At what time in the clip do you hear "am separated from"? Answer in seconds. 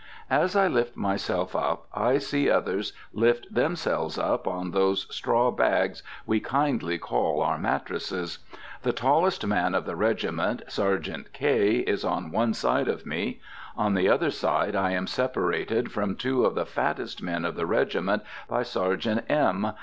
14.89-16.15